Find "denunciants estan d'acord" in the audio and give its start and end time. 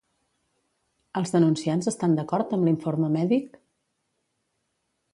1.35-2.57